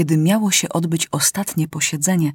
Kiedy 0.00 0.16
miało 0.16 0.50
się 0.50 0.68
odbyć 0.68 1.08
ostatnie 1.10 1.68
posiedzenie, 1.68 2.32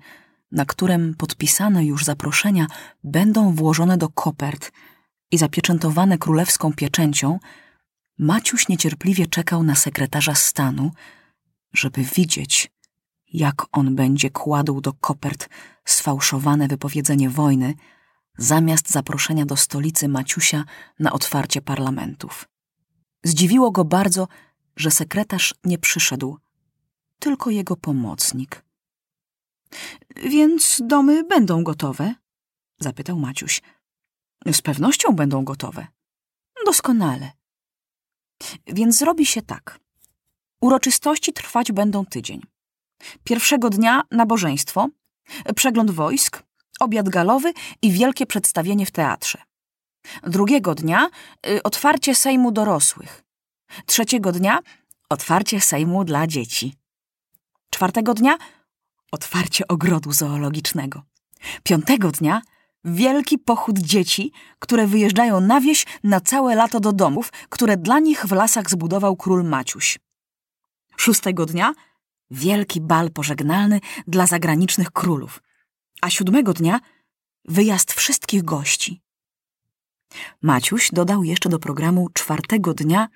na 0.51 0.65
którym 0.65 1.15
podpisane 1.17 1.85
już 1.85 2.03
zaproszenia 2.03 2.67
będą 3.03 3.55
włożone 3.55 3.97
do 3.97 4.09
kopert 4.09 4.71
i 5.31 5.37
zapieczętowane 5.37 6.17
królewską 6.17 6.73
pieczęcią, 6.73 7.39
Maciuś 8.17 8.67
niecierpliwie 8.67 9.27
czekał 9.27 9.63
na 9.63 9.75
sekretarza 9.75 10.35
stanu, 10.35 10.91
żeby 11.73 12.03
widzieć, 12.03 12.71
jak 13.33 13.65
on 13.71 13.95
będzie 13.95 14.29
kładł 14.29 14.81
do 14.81 14.93
kopert 14.93 15.49
sfałszowane 15.85 16.67
wypowiedzenie 16.67 17.29
wojny, 17.29 17.73
zamiast 18.37 18.89
zaproszenia 18.89 19.45
do 19.45 19.55
stolicy 19.55 20.07
Maciusia 20.07 20.63
na 20.99 21.11
otwarcie 21.11 21.61
parlamentów. 21.61 22.47
Zdziwiło 23.23 23.71
go 23.71 23.85
bardzo, 23.85 24.27
że 24.75 24.91
sekretarz 24.91 25.55
nie 25.63 25.77
przyszedł, 25.77 26.37
tylko 27.19 27.49
jego 27.49 27.75
pomocnik. 27.75 28.65
Więc 30.15 30.81
domy 30.83 31.23
będą 31.23 31.63
gotowe? 31.63 32.15
zapytał 32.79 33.19
Maciuś. 33.19 33.61
Z 34.51 34.61
pewnością 34.61 35.11
będą 35.11 35.43
gotowe. 35.43 35.87
Doskonale. 36.65 37.31
Więc 38.67 38.97
zrobi 38.97 39.25
się 39.25 39.41
tak. 39.41 39.79
Uroczystości 40.61 41.33
trwać 41.33 41.71
będą 41.71 42.05
tydzień. 42.05 42.41
Pierwszego 43.23 43.69
dnia 43.69 44.03
nabożeństwo, 44.11 44.87
przegląd 45.55 45.91
wojsk, 45.91 46.43
obiad 46.79 47.09
galowy 47.09 47.53
i 47.81 47.91
wielkie 47.91 48.25
przedstawienie 48.25 48.85
w 48.85 48.91
teatrze. 48.91 49.41
Drugiego 50.23 50.75
dnia 50.75 51.09
y, 51.47 51.63
otwarcie 51.63 52.15
Sejmu 52.15 52.51
dorosłych. 52.51 53.23
Trzeciego 53.85 54.31
dnia 54.31 54.59
otwarcie 55.09 55.61
Sejmu 55.61 56.03
dla 56.03 56.27
dzieci. 56.27 56.75
Czwartego 57.75 58.13
dnia 58.13 58.37
otwarcie 59.11 59.67
ogrodu 59.67 60.11
zoologicznego. 60.11 61.03
Piątego 61.63 62.11
dnia 62.11 62.41
wielki 62.85 63.37
pochód 63.37 63.79
dzieci, 63.79 64.31
które 64.59 64.87
wyjeżdżają 64.87 65.41
na 65.41 65.61
wieś 65.61 65.85
na 66.03 66.21
całe 66.21 66.55
lato 66.55 66.79
do 66.79 66.93
domów, 66.93 67.31
które 67.49 67.77
dla 67.77 67.99
nich 67.99 68.25
w 68.25 68.31
lasach 68.31 68.69
zbudował 68.69 69.15
król 69.15 69.43
Maciuś. 69.43 69.99
Szóstego 70.97 71.45
dnia 71.45 71.73
wielki 72.31 72.81
bal 72.81 73.11
pożegnalny 73.11 73.79
dla 74.07 74.27
zagranicznych 74.27 74.91
królów, 74.91 75.43
a 76.01 76.09
siódmego 76.09 76.53
dnia 76.53 76.79
wyjazd 77.45 77.93
wszystkich 77.93 78.43
gości. 78.43 79.01
Maciuś 80.41 80.89
dodał 80.91 81.23
jeszcze 81.23 81.49
do 81.49 81.59
programu 81.59 82.09
czwartego 82.13 82.73
dnia 82.73 83.07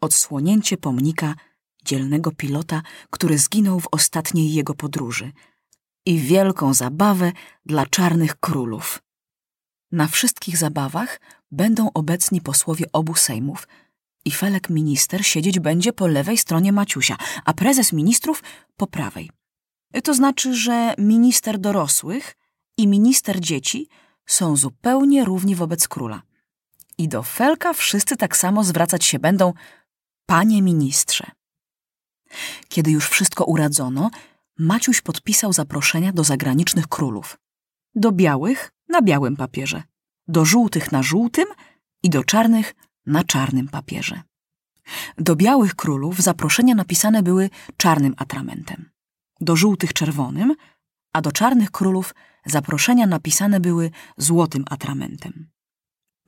odsłonięcie 0.00 0.76
pomnika 0.76 1.34
dzielnego 1.88 2.30
pilota, 2.30 2.82
który 3.10 3.38
zginął 3.38 3.80
w 3.80 3.88
ostatniej 3.90 4.54
jego 4.54 4.74
podróży 4.74 5.32
i 6.06 6.18
wielką 6.18 6.74
zabawę 6.74 7.32
dla 7.66 7.86
czarnych 7.86 8.36
królów. 8.36 9.02
Na 9.92 10.06
wszystkich 10.06 10.56
zabawach 10.56 11.20
będą 11.50 11.90
obecni 11.94 12.40
posłowie 12.40 12.86
obu 12.92 13.14
sejmów 13.14 13.68
i 14.24 14.30
Felek 14.30 14.70
minister 14.70 15.26
siedzieć 15.26 15.60
będzie 15.60 15.92
po 15.92 16.06
lewej 16.06 16.38
stronie 16.38 16.72
Maciusia, 16.72 17.16
a 17.44 17.54
prezes 17.54 17.92
ministrów 17.92 18.42
po 18.76 18.86
prawej. 18.86 19.30
To 20.04 20.14
znaczy, 20.14 20.54
że 20.54 20.94
minister 20.98 21.58
dorosłych 21.58 22.36
i 22.76 22.86
minister 22.86 23.40
dzieci 23.40 23.88
są 24.26 24.56
zupełnie 24.56 25.24
równi 25.24 25.54
wobec 25.54 25.88
króla. 25.88 26.22
I 26.98 27.08
do 27.08 27.22
Felka 27.22 27.72
wszyscy 27.72 28.16
tak 28.16 28.36
samo 28.36 28.64
zwracać 28.64 29.04
się 29.04 29.18
będą 29.18 29.52
panie 30.26 30.62
ministrze. 30.62 31.37
Kiedy 32.68 32.90
już 32.90 33.08
wszystko 33.08 33.44
uradzono, 33.44 34.10
Maciuś 34.58 35.00
podpisał 35.00 35.52
zaproszenia 35.52 36.12
do 36.12 36.24
zagranicznych 36.24 36.86
królów. 36.88 37.38
Do 37.94 38.12
białych 38.12 38.72
na 38.88 39.02
białym 39.02 39.36
papierze, 39.36 39.82
do 40.28 40.44
żółtych 40.44 40.92
na 40.92 41.02
żółtym 41.02 41.44
i 42.02 42.10
do 42.10 42.24
czarnych 42.24 42.74
na 43.06 43.24
czarnym 43.24 43.68
papierze. 43.68 44.22
Do 45.18 45.36
białych 45.36 45.74
królów 45.74 46.18
zaproszenia 46.18 46.74
napisane 46.74 47.22
były 47.22 47.50
czarnym 47.76 48.14
atramentem, 48.16 48.90
do 49.40 49.56
żółtych 49.56 49.92
czerwonym, 49.92 50.54
a 51.12 51.20
do 51.20 51.32
czarnych 51.32 51.70
królów 51.70 52.14
zaproszenia 52.46 53.06
napisane 53.06 53.60
były 53.60 53.90
złotym 54.16 54.64
atramentem. 54.70 55.48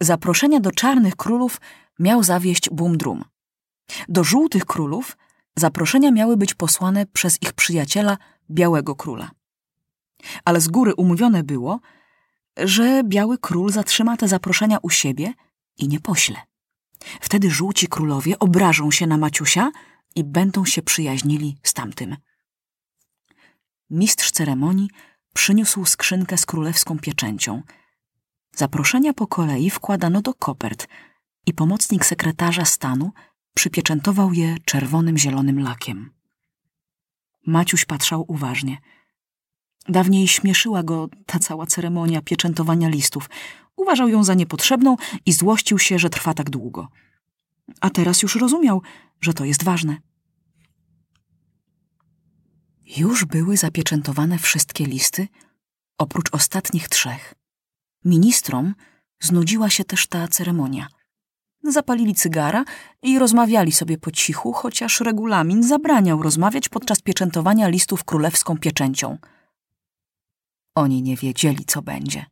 Zaproszenia 0.00 0.60
do 0.60 0.70
czarnych 0.70 1.16
królów 1.16 1.60
miał 1.98 2.22
zawieść 2.22 2.70
Bumdrum. 2.70 3.24
Do 4.08 4.24
żółtych 4.24 4.66
królów 4.66 5.16
zaproszenia 5.56 6.10
miały 6.10 6.36
być 6.36 6.54
posłane 6.54 7.06
przez 7.06 7.42
ich 7.42 7.52
przyjaciela 7.52 8.18
Białego 8.50 8.94
Króla. 8.94 9.30
Ale 10.44 10.60
z 10.60 10.68
góry 10.68 10.94
umówione 10.94 11.42
było, 11.42 11.80
że 12.56 13.02
Biały 13.04 13.38
Król 13.38 13.72
zatrzyma 13.72 14.16
te 14.16 14.28
zaproszenia 14.28 14.78
u 14.82 14.90
siebie 14.90 15.32
i 15.78 15.88
nie 15.88 16.00
pośle. 16.00 16.36
Wtedy 17.20 17.50
żółci 17.50 17.88
królowie 17.88 18.38
obrażą 18.38 18.90
się 18.90 19.06
na 19.06 19.16
Maciusia 19.16 19.70
i 20.16 20.24
będą 20.24 20.64
się 20.64 20.82
przyjaźnili 20.82 21.58
z 21.62 21.74
tamtym. 21.74 22.16
Mistrz 23.90 24.30
ceremonii 24.30 24.90
przyniósł 25.34 25.84
skrzynkę 25.84 26.38
z 26.38 26.46
królewską 26.46 26.98
pieczęcią. 26.98 27.62
Zaproszenia 28.56 29.12
po 29.12 29.26
kolei 29.26 29.70
wkładano 29.70 30.22
do 30.22 30.34
kopert 30.34 30.88
i 31.46 31.54
pomocnik 31.54 32.04
sekretarza 32.04 32.64
stanu 32.64 33.12
przypieczętował 33.54 34.32
je 34.32 34.56
czerwonym 34.64 35.18
zielonym 35.18 35.60
lakiem. 35.60 36.10
Maciuś 37.46 37.84
patrzał 37.84 38.24
uważnie. 38.28 38.78
Dawniej 39.88 40.28
śmieszyła 40.28 40.82
go 40.82 41.08
ta 41.26 41.38
cała 41.38 41.66
ceremonia 41.66 42.22
pieczętowania 42.22 42.88
listów. 42.88 43.30
Uważał 43.76 44.08
ją 44.08 44.24
za 44.24 44.34
niepotrzebną 44.34 44.96
i 45.26 45.32
złościł 45.32 45.78
się, 45.78 45.98
że 45.98 46.10
trwa 46.10 46.34
tak 46.34 46.50
długo. 46.50 46.88
A 47.80 47.90
teraz 47.90 48.22
już 48.22 48.36
rozumiał, 48.36 48.82
że 49.20 49.34
to 49.34 49.44
jest 49.44 49.64
ważne. 49.64 49.96
Już 52.96 53.24
były 53.24 53.56
zapieczętowane 53.56 54.38
wszystkie 54.38 54.86
listy, 54.86 55.28
oprócz 55.98 56.34
ostatnich 56.34 56.88
trzech. 56.88 57.34
Ministrom 58.04 58.74
znudziła 59.20 59.70
się 59.70 59.84
też 59.84 60.06
ta 60.06 60.28
ceremonia. 60.28 60.88
Zapalili 61.62 62.14
cygara 62.14 62.64
i 63.02 63.18
rozmawiali 63.18 63.72
sobie 63.72 63.98
po 63.98 64.10
cichu, 64.10 64.52
chociaż 64.52 65.00
regulamin 65.00 65.62
zabraniał 65.62 66.22
rozmawiać 66.22 66.68
podczas 66.68 67.00
pieczętowania 67.00 67.68
listów 67.68 68.04
królewską 68.04 68.58
pieczęcią. 68.58 69.18
Oni 70.74 71.02
nie 71.02 71.16
wiedzieli, 71.16 71.64
co 71.64 71.82
będzie. 71.82 72.26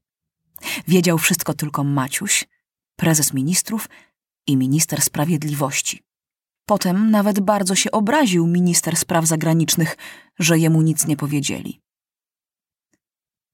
Wiedział 0.88 1.18
wszystko 1.18 1.54
tylko 1.54 1.84
Maciuś, 1.84 2.48
prezes 2.96 3.34
ministrów 3.34 3.88
i 4.46 4.56
minister 4.56 5.02
sprawiedliwości. 5.02 6.02
Potem 6.66 7.10
nawet 7.10 7.40
bardzo 7.40 7.74
się 7.74 7.90
obraził 7.90 8.46
minister 8.46 8.96
spraw 8.96 9.26
zagranicznych, 9.26 9.96
że 10.38 10.58
jemu 10.58 10.82
nic 10.82 11.06
nie 11.06 11.16
powiedzieli. 11.16 11.80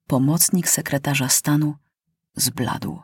Pomocnik 0.07 0.69
sekretarza 0.69 1.29
stanu 1.29 1.75
zbladł, 2.37 3.03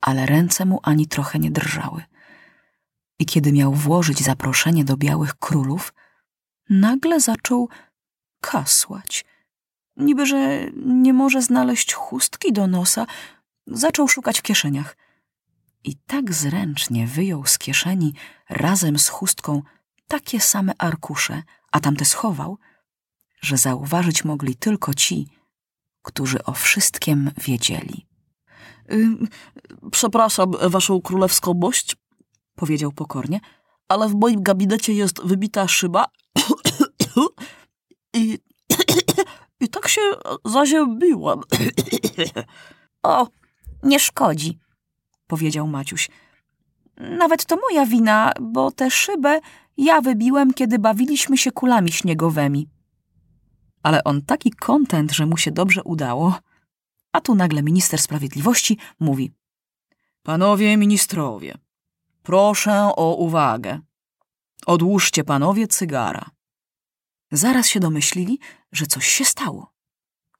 ale 0.00 0.26
ręce 0.26 0.64
mu 0.64 0.80
ani 0.82 1.06
trochę 1.06 1.38
nie 1.38 1.50
drżały. 1.50 2.02
I 3.18 3.26
kiedy 3.26 3.52
miał 3.52 3.72
włożyć 3.72 4.18
zaproszenie 4.18 4.84
do 4.84 4.96
białych 4.96 5.34
królów, 5.34 5.94
nagle 6.70 7.20
zaczął 7.20 7.68
kasłać. 8.40 9.24
Niby, 9.96 10.26
że 10.26 10.66
nie 10.76 11.12
może 11.12 11.42
znaleźć 11.42 11.92
chustki 11.94 12.52
do 12.52 12.66
nosa, 12.66 13.06
zaczął 13.66 14.08
szukać 14.08 14.38
w 14.38 14.42
kieszeniach– 14.42 14.96
i 15.86 15.96
tak 16.06 16.34
zręcznie 16.34 17.06
wyjął 17.06 17.46
z 17.46 17.58
kieszeni 17.58 18.14
razem 18.48 18.98
z 18.98 19.08
chustką 19.08 19.62
takie 20.08 20.40
same 20.40 20.72
arkusze, 20.78 21.42
a 21.72 21.80
tamte 21.80 22.04
schował, 22.04 22.58
że 23.40 23.56
zauważyć 23.56 24.24
mogli 24.24 24.56
tylko 24.56 24.94
ci, 24.94 25.26
którzy 26.02 26.44
o 26.44 26.52
wszystkim 26.52 27.30
wiedzieli. 27.36 28.06
Przepraszam, 29.90 30.52
waszą 30.62 31.00
królewską 31.00 31.54
mość, 31.54 31.96
powiedział 32.54 32.92
pokornie, 32.92 33.40
ale 33.88 34.08
w 34.08 34.14
moim 34.14 34.42
gabinecie 34.42 34.92
jest 34.92 35.22
wybita 35.24 35.68
szyba 35.68 36.06
i, 38.14 38.38
i 39.60 39.68
tak 39.68 39.88
się 39.88 40.00
zaziębiłam. 40.44 41.40
o, 43.02 43.28
nie 43.82 44.00
szkodzi, 44.00 44.58
powiedział 45.26 45.66
Maciuś. 45.66 46.08
Nawet 46.96 47.44
to 47.44 47.56
moja 47.56 47.86
wina, 47.86 48.32
bo 48.40 48.70
tę 48.70 48.90
szybę 48.90 49.40
ja 49.76 50.00
wybiłem, 50.00 50.54
kiedy 50.54 50.78
bawiliśmy 50.78 51.38
się 51.38 51.52
kulami 51.52 51.92
śniegowymi. 51.92 52.68
Ale 53.82 54.04
on 54.04 54.22
taki 54.22 54.50
kontent, 54.50 55.12
że 55.12 55.26
mu 55.26 55.36
się 55.36 55.50
dobrze 55.50 55.82
udało. 55.82 56.38
A 57.16 57.20
tu 57.20 57.34
nagle 57.34 57.62
minister 57.62 58.00
sprawiedliwości 58.00 58.78
mówi: 59.00 59.32
Panowie 60.22 60.76
ministrowie, 60.76 61.58
proszę 62.22 62.92
o 62.96 63.14
uwagę. 63.14 63.80
Odłóżcie 64.66 65.24
panowie 65.24 65.68
cygara. 65.68 66.30
Zaraz 67.32 67.68
się 67.68 67.80
domyślili, 67.80 68.38
że 68.72 68.86
coś 68.86 69.06
się 69.08 69.24
stało. 69.24 69.72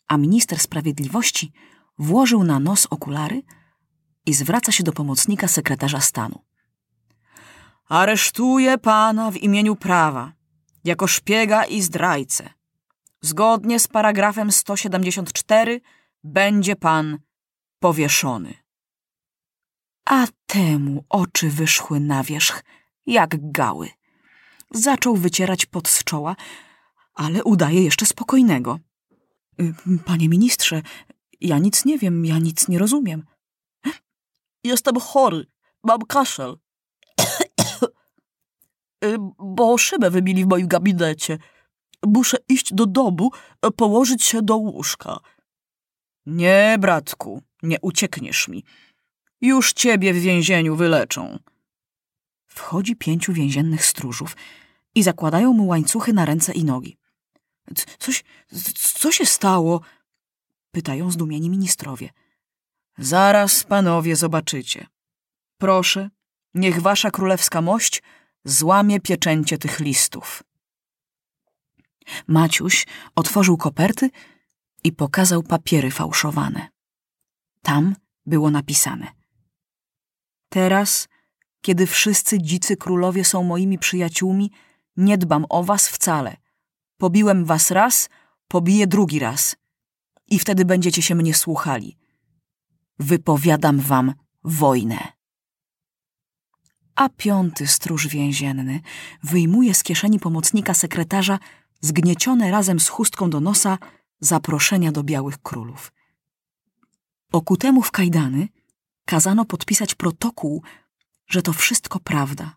A 0.08 0.16
minister 0.16 0.58
sprawiedliwości 0.60 1.52
włożył 1.98 2.44
na 2.44 2.60
nos 2.60 2.86
okulary 2.86 3.42
i 4.26 4.34
zwraca 4.34 4.72
się 4.72 4.84
do 4.84 4.92
pomocnika 4.92 5.48
sekretarza 5.48 6.00
stanu. 6.00 6.44
Aresztuję 7.88 8.78
pana 8.78 9.30
w 9.30 9.36
imieniu 9.36 9.76
prawa, 9.76 10.32
jako 10.84 11.06
szpiega 11.06 11.64
i 11.64 11.82
zdrajcę. 11.82 12.50
Zgodnie 13.20 13.80
z 13.80 13.88
paragrafem 13.88 14.52
174 14.52 15.80
będzie 16.26 16.76
pan 16.76 17.18
powieszony. 17.78 18.54
A 20.04 20.26
temu 20.46 21.04
oczy 21.08 21.50
wyszły 21.50 22.00
na 22.00 22.22
wierzch, 22.22 22.62
jak 23.06 23.50
gały. 23.52 23.90
Zaczął 24.70 25.16
wycierać 25.16 25.66
pot 25.66 25.88
z 25.88 26.04
czoła, 26.04 26.36
ale 27.14 27.44
udaje 27.44 27.82
jeszcze 27.82 28.06
spokojnego. 28.06 28.78
Y, 29.60 29.74
Panie 30.04 30.28
ministrze, 30.28 30.82
ja 31.40 31.58
nic 31.58 31.84
nie 31.84 31.98
wiem, 31.98 32.24
ja 32.26 32.38
nic 32.38 32.68
nie 32.68 32.78
rozumiem. 32.78 33.26
Jestem 34.64 35.00
chory, 35.00 35.46
mam 35.84 36.02
kaszel. 36.02 36.56
Y, 39.04 39.16
Bo 39.38 39.78
szybę 39.78 40.10
wybili 40.10 40.44
w 40.44 40.48
moim 40.48 40.68
gabinecie. 40.68 41.38
Muszę 42.06 42.36
iść 42.48 42.74
do 42.74 42.86
domu, 42.86 43.30
położyć 43.76 44.24
się 44.24 44.42
do 44.42 44.56
łóżka. 44.56 45.20
Nie, 46.26 46.76
bratku, 46.80 47.42
nie 47.62 47.80
uciekniesz 47.80 48.48
mi. 48.48 48.64
Już 49.40 49.72
ciebie 49.72 50.14
w 50.14 50.18
więzieniu 50.18 50.76
wyleczą. 50.76 51.38
Wchodzi 52.46 52.96
pięciu 52.96 53.32
więziennych 53.32 53.86
stróżów 53.86 54.36
i 54.94 55.02
zakładają 55.02 55.52
mu 55.52 55.66
łańcuchy 55.66 56.12
na 56.12 56.24
ręce 56.24 56.52
i 56.52 56.64
nogi. 56.64 56.96
Coś, 57.98 58.24
co 58.74 59.12
się 59.12 59.26
stało? 59.26 59.80
Pytają 60.70 61.10
zdumieni 61.10 61.50
ministrowie. 61.50 62.10
Zaraz, 62.98 63.64
panowie, 63.64 64.16
zobaczycie. 64.16 64.86
Proszę, 65.58 66.10
niech 66.54 66.80
wasza 66.80 67.10
królewska 67.10 67.62
mość 67.62 68.02
złamie 68.44 69.00
pieczęcie 69.00 69.58
tych 69.58 69.80
listów. 69.80 70.42
Maciuś 72.26 72.86
otworzył 73.14 73.56
koperty 73.56 74.10
i 74.86 74.92
pokazał 74.92 75.42
papiery 75.42 75.90
fałszowane. 75.90 76.68
Tam 77.62 77.96
było 78.26 78.50
napisane: 78.50 79.06
Teraz, 80.48 81.08
kiedy 81.60 81.86
wszyscy 81.86 82.42
dzicy 82.42 82.76
królowie 82.76 83.24
są 83.24 83.42
moimi 83.42 83.78
przyjaciółmi, 83.78 84.52
nie 84.96 85.18
dbam 85.18 85.46
o 85.48 85.64
was 85.64 85.88
wcale. 85.88 86.36
Pobiłem 86.96 87.44
was 87.44 87.70
raz, 87.70 88.08
pobiję 88.48 88.86
drugi 88.86 89.18
raz. 89.18 89.56
I 90.26 90.38
wtedy 90.38 90.64
będziecie 90.64 91.02
się 91.02 91.14
mnie 91.14 91.34
słuchali. 91.34 91.98
Wypowiadam 92.98 93.80
wam 93.80 94.14
wojnę. 94.44 94.98
A 96.94 97.08
piąty 97.08 97.66
stróż 97.66 98.08
więzienny 98.08 98.80
wyjmuje 99.22 99.74
z 99.74 99.82
kieszeni 99.82 100.18
pomocnika 100.18 100.74
sekretarza 100.74 101.38
zgniecione 101.80 102.50
razem 102.50 102.80
z 102.80 102.88
chustką 102.88 103.30
do 103.30 103.40
nosa 103.40 103.78
zaproszenia 104.20 104.92
do 104.92 105.02
białych 105.02 105.38
królów. 105.42 105.92
Okutemu 107.32 107.82
w 107.82 107.90
kajdany 107.90 108.48
kazano 109.04 109.44
podpisać 109.44 109.94
protokół, 109.94 110.62
że 111.26 111.42
to 111.42 111.52
wszystko 111.52 112.00
prawda. 112.00 112.56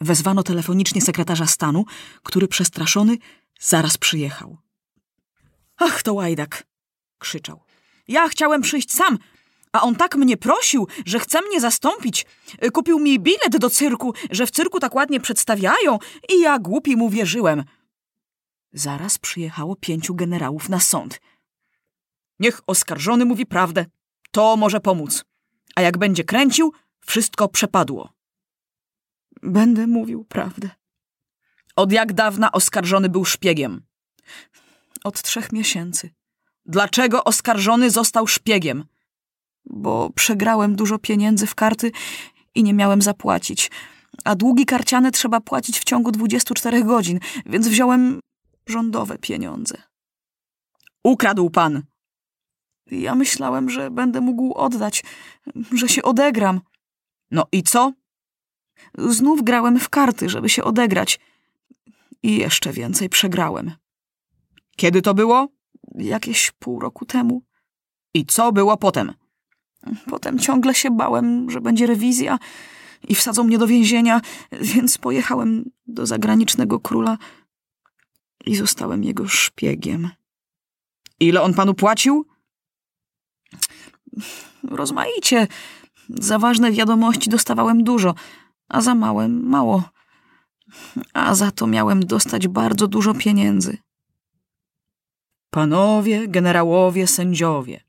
Wezwano 0.00 0.42
telefonicznie 0.42 1.02
sekretarza 1.02 1.46
stanu, 1.46 1.84
który 2.22 2.48
przestraszony 2.48 3.16
zaraz 3.60 3.98
przyjechał. 3.98 4.58
Ach, 5.76 6.02
to 6.02 6.14
łajdak! 6.14 6.66
krzyczał. 7.18 7.60
Ja 8.08 8.28
chciałem 8.28 8.62
przyjść 8.62 8.92
sam, 8.92 9.18
a 9.72 9.82
on 9.82 9.96
tak 9.96 10.16
mnie 10.16 10.36
prosił, 10.36 10.88
że 11.06 11.20
chce 11.20 11.42
mnie 11.42 11.60
zastąpić. 11.60 12.26
Kupił 12.72 12.98
mi 12.98 13.20
bilet 13.20 13.56
do 13.58 13.70
cyrku, 13.70 14.14
że 14.30 14.46
w 14.46 14.50
cyrku 14.50 14.80
tak 14.80 14.94
ładnie 14.94 15.20
przedstawiają 15.20 15.98
i 16.28 16.40
ja 16.40 16.58
głupi 16.58 16.96
mu 16.96 17.10
wierzyłem. 17.10 17.64
Zaraz 18.72 19.18
przyjechało 19.18 19.76
pięciu 19.76 20.14
generałów 20.14 20.68
na 20.68 20.80
sąd. 20.80 21.20
Niech 22.38 22.60
oskarżony 22.66 23.24
mówi 23.24 23.46
prawdę. 23.46 23.86
To 24.30 24.56
może 24.56 24.80
pomóc. 24.80 25.24
A 25.76 25.82
jak 25.82 25.98
będzie 25.98 26.24
kręcił, 26.24 26.72
wszystko 27.00 27.48
przepadło. 27.48 28.12
Będę 29.42 29.86
mówił 29.86 30.24
prawdę. 30.24 30.70
Od 31.76 31.92
jak 31.92 32.12
dawna 32.12 32.52
oskarżony 32.52 33.08
był 33.08 33.24
szpiegiem? 33.24 33.82
Od 35.04 35.22
trzech 35.22 35.52
miesięcy. 35.52 36.10
Dlaczego 36.66 37.24
oskarżony 37.24 37.90
został 37.90 38.26
szpiegiem? 38.26 38.84
Bo 39.64 40.10
przegrałem 40.10 40.76
dużo 40.76 40.98
pieniędzy 40.98 41.46
w 41.46 41.54
karty 41.54 41.92
i 42.54 42.62
nie 42.62 42.74
miałem 42.74 43.02
zapłacić. 43.02 43.70
A 44.24 44.34
długi 44.34 44.66
karciane 44.66 45.10
trzeba 45.10 45.40
płacić 45.40 45.78
w 45.78 45.84
ciągu 45.84 46.12
24 46.12 46.84
godzin, 46.84 47.20
więc 47.46 47.68
wziąłem 47.68 48.20
rządowe 48.66 49.18
pieniądze. 49.18 49.82
Ukradł 51.04 51.50
pan. 51.50 51.82
Ja 52.90 53.14
myślałem, 53.14 53.70
że 53.70 53.90
będę 53.90 54.20
mógł 54.20 54.54
oddać, 54.54 55.04
że 55.72 55.88
się 55.88 56.02
odegram. 56.02 56.60
No 57.30 57.46
i 57.52 57.62
co? 57.62 57.92
Znów 58.98 59.44
grałem 59.44 59.78
w 59.78 59.88
karty, 59.88 60.28
żeby 60.28 60.48
się 60.48 60.64
odegrać. 60.64 61.20
I 62.22 62.36
jeszcze 62.36 62.72
więcej 62.72 63.08
przegrałem. 63.08 63.72
Kiedy 64.76 65.02
to 65.02 65.14
było? 65.14 65.48
Jakieś 65.94 66.50
pół 66.50 66.80
roku 66.80 67.06
temu. 67.06 67.42
I 68.14 68.26
co 68.26 68.52
było 68.52 68.76
potem? 68.76 69.12
Potem 70.06 70.38
ciągle 70.38 70.74
się 70.74 70.90
bałem, 70.90 71.50
że 71.50 71.60
będzie 71.60 71.86
rewizja 71.86 72.38
i 73.08 73.14
wsadzą 73.14 73.44
mnie 73.44 73.58
do 73.58 73.66
więzienia, 73.66 74.20
więc 74.52 74.98
pojechałem 74.98 75.70
do 75.86 76.06
zagranicznego 76.06 76.80
króla 76.80 77.18
i 78.46 78.56
zostałem 78.56 79.04
jego 79.04 79.28
szpiegiem. 79.28 80.10
Ile 81.20 81.42
on 81.42 81.54
panu 81.54 81.74
płacił? 81.74 82.26
Rozmaicie. 84.62 85.46
Za 86.08 86.38
ważne 86.38 86.72
wiadomości 86.72 87.30
dostawałem 87.30 87.84
dużo, 87.84 88.14
a 88.68 88.80
za 88.80 88.94
małe 88.94 89.28
mało. 89.28 89.82
A 91.12 91.34
za 91.34 91.50
to 91.50 91.66
miałem 91.66 92.06
dostać 92.06 92.48
bardzo 92.48 92.88
dużo 92.88 93.14
pieniędzy. 93.14 93.78
Panowie, 95.50 96.28
generałowie, 96.28 97.06
sędziowie, 97.06 97.80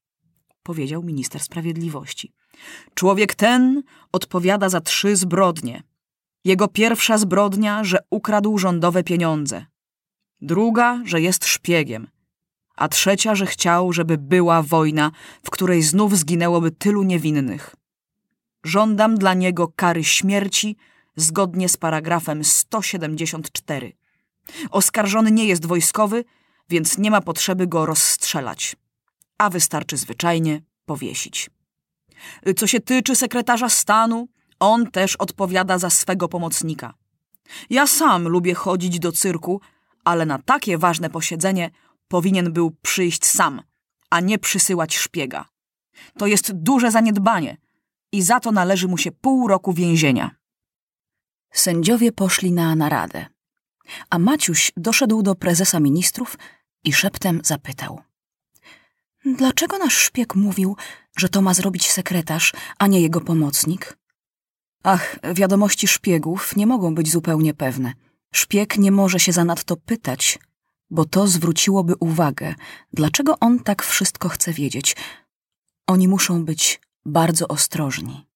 powiedział 0.64 1.04
minister 1.04 1.42
sprawiedliwości. 1.42 2.34
Człowiek 2.94 3.36
ten 3.36 3.84
odpowiada 4.12 4.70
za 4.70 4.82
trzy 4.82 5.16
zbrodnie. 5.16 5.84
Jego 6.46 6.68
pierwsza 6.68 7.18
zbrodnia, 7.18 7.84
że 7.84 8.00
ukradł 8.10 8.58
rządowe 8.58 9.04
pieniądze. 9.04 9.66
Druga, 10.42 11.02
że 11.06 11.22
jest 11.22 11.46
szpiegiem. 11.46 12.08
A 12.76 12.88
trzecia, 12.88 13.36
że 13.36 13.46
chciał, 13.46 13.94
żeby 13.94 14.18
była 14.18 14.62
wojna, 14.62 15.12
w 15.44 15.50
której 15.50 15.84
znów 15.84 16.18
zginęłoby 16.18 16.72
tylu 16.72 17.04
niewinnych. 17.04 17.76
Żądam 18.64 19.18
dla 19.18 19.34
niego 19.34 19.68
kary 19.76 20.04
śmierci 20.04 20.78
zgodnie 21.16 21.70
z 21.70 21.78
paragrafem 21.78 22.44
174. 22.44 23.94
Oskarżony 24.72 25.32
nie 25.32 25.46
jest 25.46 25.66
wojskowy, 25.66 26.26
więc 26.70 26.98
nie 26.98 27.12
ma 27.12 27.22
potrzeby 27.22 27.68
go 27.68 27.86
rozstrzelać, 27.86 28.76
a 29.38 29.50
wystarczy 29.50 29.98
zwyczajnie 29.98 30.62
powiesić. 30.86 31.50
Co 32.56 32.68
się 32.68 32.80
tyczy 32.80 33.16
sekretarza 33.16 33.70
stanu, 33.70 34.28
on 34.60 34.92
też 34.92 35.16
odpowiada 35.16 35.78
za 35.78 35.90
swego 35.90 36.28
pomocnika. 36.28 36.94
Ja 37.70 37.88
sam 37.88 38.28
lubię 38.28 38.54
chodzić 38.54 39.00
do 39.00 39.12
cyrku, 39.12 39.62
ale 40.08 40.26
na 40.26 40.40
takie 40.40 40.78
ważne 40.78 41.10
posiedzenie 41.10 41.70
powinien 42.08 42.54
był 42.54 42.72
przyjść 42.82 43.26
sam, 43.26 43.62
a 44.10 44.20
nie 44.20 44.40
przysyłać 44.40 44.98
szpiega. 44.98 45.46
To 46.18 46.28
jest 46.28 46.52
duże 46.52 46.92
zaniedbanie 46.92 47.58
i 48.12 48.22
za 48.22 48.40
to 48.40 48.52
należy 48.52 48.88
mu 48.88 48.98
się 48.98 49.12
pół 49.12 49.48
roku 49.48 49.74
więzienia. 49.74 50.32
Sędziowie 51.52 52.12
poszli 52.12 52.52
na 52.52 52.76
naradę, 52.76 53.26
a 54.10 54.20
Maciuś 54.20 54.72
doszedł 54.78 55.22
do 55.22 55.36
prezesa 55.36 55.80
ministrów 55.80 56.38
i 56.84 56.94
szeptem 56.94 57.42
zapytał. 57.44 58.02
Dlaczego 59.26 59.78
nasz 59.78 59.98
szpieg 59.98 60.36
mówił, 60.36 60.76
że 61.18 61.30
to 61.30 61.42
ma 61.42 61.54
zrobić 61.54 61.92
sekretarz, 61.92 62.54
a 62.78 62.88
nie 62.88 63.02
jego 63.02 63.22
pomocnik? 63.22 63.98
Ach, 64.84 65.20
wiadomości 65.34 65.88
szpiegów 65.88 66.56
nie 66.56 66.68
mogą 66.68 66.96
być 66.96 67.12
zupełnie 67.12 67.54
pewne. 67.54 67.94
Szpieg 68.34 68.78
nie 68.78 68.92
może 68.92 69.20
się 69.20 69.32
zanadto 69.32 69.78
pytać, 69.78 70.40
bo 70.90 71.06
to 71.06 71.28
zwróciłoby 71.28 71.94
uwagę, 72.00 72.56
dlaczego 72.94 73.40
on 73.40 73.60
tak 73.60 73.84
wszystko 73.84 74.30
chce 74.30 74.54
wiedzieć. 74.54 74.96
Oni 75.88 76.08
muszą 76.08 76.46
być 76.46 76.82
bardzo 77.06 77.48
ostrożni. 77.48 78.28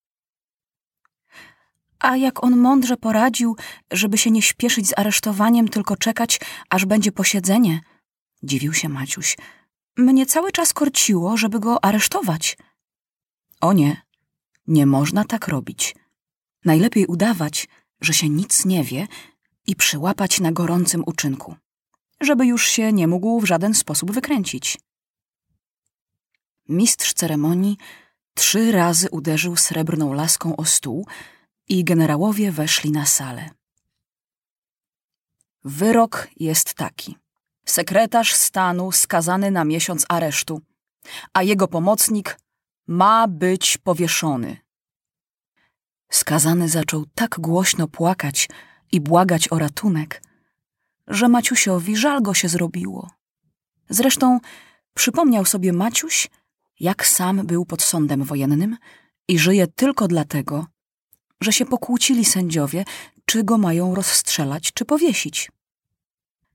A 1.99 2.17
jak 2.17 2.43
on 2.43 2.57
mądrze 2.57 2.97
poradził, 2.97 3.55
żeby 3.91 4.17
się 4.17 4.31
nie 4.31 4.41
śpieszyć 4.41 4.87
z 4.87 4.99
aresztowaniem, 4.99 5.67
tylko 5.67 5.97
czekać, 5.97 6.39
aż 6.69 6.85
będzie 6.85 7.11
posiedzenie, 7.11 7.81
dziwił 8.43 8.73
się 8.73 8.89
Maciuś. 8.89 9.37
Mnie 9.97 10.25
cały 10.25 10.51
czas 10.51 10.73
korciło, 10.73 11.37
żeby 11.37 11.59
go 11.59 11.85
aresztować. 11.85 12.57
O 13.61 13.73
nie, 13.73 14.01
nie 14.67 14.85
można 14.85 15.25
tak 15.25 15.47
robić. 15.47 15.95
Najlepiej 16.65 17.05
udawać, 17.05 17.67
że 18.01 18.13
się 18.13 18.29
nic 18.29 18.65
nie 18.65 18.83
wie 18.83 19.07
i 19.67 19.75
przyłapać 19.75 20.39
na 20.39 20.51
gorącym 20.51 21.03
uczynku, 21.05 21.55
żeby 22.21 22.45
już 22.45 22.67
się 22.67 22.93
nie 22.93 23.07
mógł 23.07 23.39
w 23.39 23.45
żaden 23.45 23.73
sposób 23.73 24.11
wykręcić. 24.11 24.77
Mistrz 26.69 27.13
ceremonii 27.13 27.77
trzy 28.33 28.71
razy 28.71 29.09
uderzył 29.09 29.55
srebrną 29.55 30.13
laską 30.13 30.55
o 30.55 30.65
stół 30.65 31.07
i 31.69 31.83
generałowie 31.83 32.51
weszli 32.51 32.91
na 32.91 33.05
salę. 33.05 33.49
Wyrok 35.63 36.27
jest 36.39 36.73
taki. 36.73 37.17
Sekretarz 37.65 38.33
stanu 38.33 38.91
skazany 38.91 39.51
na 39.51 39.65
miesiąc 39.65 40.05
aresztu, 40.09 40.61
a 41.33 41.43
jego 41.43 41.67
pomocnik 41.67 42.39
ma 42.87 43.27
być 43.27 43.77
powieszony. 43.77 44.57
Skazany 46.11 46.69
zaczął 46.69 47.05
tak 47.15 47.39
głośno 47.39 47.87
płakać 47.87 48.47
i 48.91 49.01
błagać 49.01 49.51
o 49.51 49.59
ratunek, 49.59 50.23
że 51.07 51.27
Maciusiowi 51.27 51.95
żal 51.95 52.21
go 52.21 52.33
się 52.33 52.49
zrobiło. 52.49 53.09
Zresztą 53.89 54.39
przypomniał 54.93 55.45
sobie 55.45 55.73
Maciuś, 55.73 56.29
jak 56.79 57.07
sam 57.07 57.47
był 57.47 57.65
pod 57.65 57.81
sądem 57.81 58.23
wojennym 58.23 58.77
i 59.27 59.39
żyje 59.39 59.67
tylko 59.67 60.07
dlatego, 60.07 60.65
że 61.41 61.53
się 61.53 61.65
pokłócili 61.65 62.25
sędziowie, 62.25 62.85
czy 63.25 63.43
go 63.43 63.57
mają 63.57 63.95
rozstrzelać, 63.95 64.73
czy 64.73 64.85
powiesić. 64.85 65.51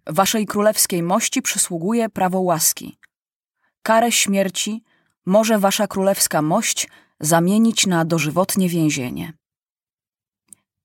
Waszej 0.07 0.47
królewskiej 0.47 1.03
mości 1.03 1.43
przysługuje 1.43 2.09
prawo 2.09 2.41
łaski. 2.41 2.99
Karę 3.83 4.13
śmierci 4.13 4.83
może 5.27 5.59
wasza 5.59 5.87
królewska 5.87 6.43
mość 6.43 6.89
zamienić 7.21 7.87
na 7.87 8.05
dożywotnie 8.05 8.69
więzienie. 8.69 9.33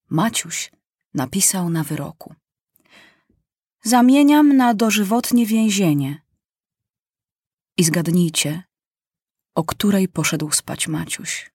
Maciuś 0.10 0.72
napisał 1.14 1.70
na 1.70 1.84
wyroku. 1.84 2.36
Zamieniam 3.84 4.58
na 4.58 4.74
dożywotnie 4.74 5.46
więzienie. 5.46 6.22
I 7.78 7.84
zgadnijcie, 7.84 8.64
o 9.56 9.64
której 9.64 10.08
poszedł 10.08 10.52
spać 10.52 10.88
Maciuś. 10.88 11.52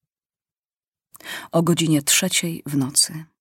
O 1.52 1.62
godzinie 1.62 2.02
trzeciej 2.02 2.62
w 2.66 2.76
nocy. 2.76 3.26